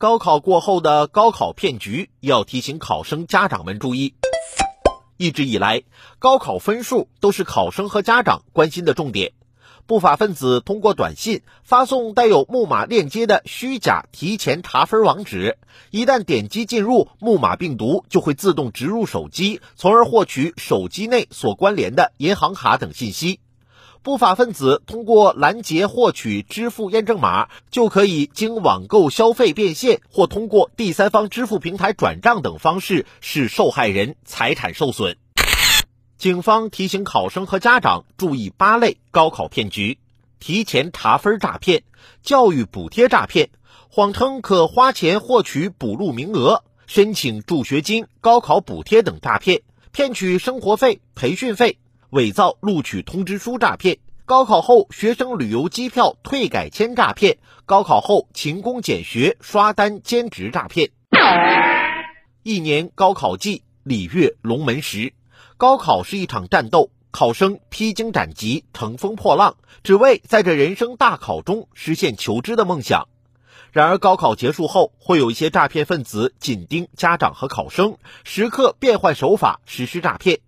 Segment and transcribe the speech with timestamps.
[0.00, 4.14] 高考过后的高考骗局，要提醒考生家长们注意。
[5.18, 5.82] 一直以来，
[6.18, 9.34] 高考分数都是考生和家长关心的重点。
[9.84, 15.58] 不法分子通过短信发送带有木马链接的虚假提前查分网址，
[15.90, 23.40] 一旦点击进入，木马病毒就会自动植入手机，从而获取手机内所关联的银行卡等信息。
[24.02, 35.18] 不法分子通过拦截获取支付验证码，就可以经网购消费变现，或通过第三方支付平台转账等方式，使受害人财产受损。
[36.16, 39.98] 警方提醒考生和家长注意八类高考骗局：
[40.38, 41.82] 提前查分诈骗、
[42.22, 43.50] 教育补贴诈骗、
[43.90, 49.58] 谎称可花钱获取补录名额、申请助学金、高考补贴等诈骗；
[49.92, 51.78] 骗取生活费、培训费、
[52.10, 57.36] 伪造录取通知书诈骗；高考后学生旅游机票退改签诈骗；
[57.66, 60.90] 高考后勤工俭学刷单兼职诈骗。
[62.42, 65.12] 一年高考季，礼乐龙门石。
[65.56, 73.06] 高考是一场战斗，考生披荆斩棘、乘风破浪，只为在这人生大考中实现求知的梦想。
[73.70, 80.40] 然而，高考结束后，会有一些诈骗分子紧盯家长和考生，时刻变换手法实施诈骗。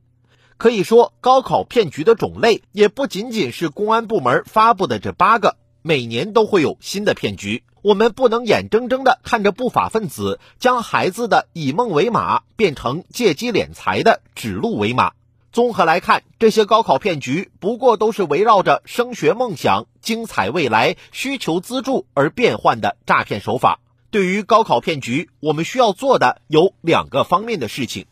[0.57, 7.65] 可以说，高考骗局的种类也不仅仅是公安部门发布的这八个，每年都会有新的骗局。
[7.83, 15.15] 我们不能眼睁睁地看着不法分子将孩子的以梦为马变成借机敛财的指鹿为马。
[15.51, 23.81] 综合来看，这些高考骗局不过都是围绕着升学梦想、精彩未来、需求资助而变换的诈骗手法。
[24.11, 28.07] 对于高考骗局，我们需要做的有两个方面的事情：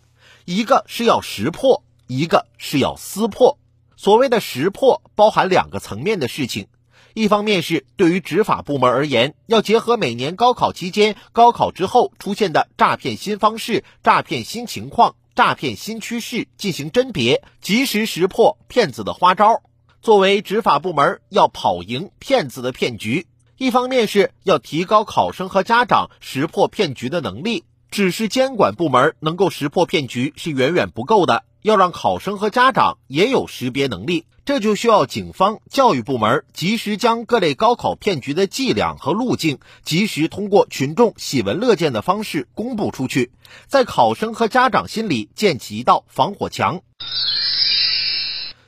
[0.44, 3.56] 一个是要识破，一个是要撕破。
[3.96, 6.66] 所谓的识破，包含两个层面的事情。
[7.14, 19.62] 一方面是对于执法部门而言，要结合每年高考期间、高考之后出现的诈骗新方式、诈骗新情况、诈骗新趋势进行甄别，及时识破骗子的花招。
[20.02, 23.28] 作为执法部门，要跑赢骗子的骗局。
[23.56, 27.62] 一方面是要提高考生和家长识破骗局的能力。
[27.90, 34.26] 只是监管部门能够识破骗局是远远不够的，要让考生和家长也有识别能力。
[34.44, 43.30] 这就需要警方、教育部门及时将各类高考骗局的伎俩和路径，及时通过群众喜闻乐见的方式公布出去，
[43.68, 46.80] 在考生和家长心里建起一道防火墙。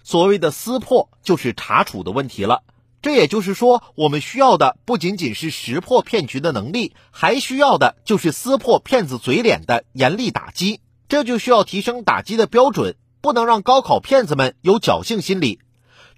[0.04, 2.62] 所谓的撕破，就是查处的问题了。
[3.02, 10.80] 这也就是说，我们需要的不仅仅是识破骗局的能力，还需要的就是撕破骗子嘴脸的严厉打击。
[11.08, 15.58] 这就需要提升打击的标准，不能让高考骗子们有侥幸心理。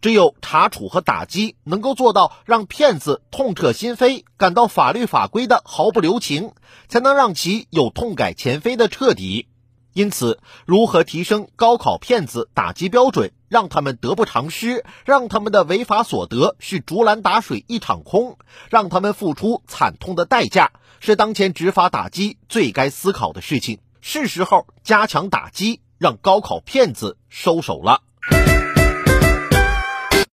[0.02, 6.52] 只有查处和打击能够做到让骗子痛彻心扉，感到法律法规的毫不留情，
[6.88, 9.48] 才能让其有痛改前非的彻底。
[9.94, 18.36] 因此，如何提升高考骗子打击标准，让他们得不偿失，让他们的违法所得是竹篮打水一场空，
[18.68, 23.78] 让他们付出惨痛的代价，是当前执法打击最该思考的事情。
[24.00, 28.00] 是时候加强打击，让高考骗子收手了。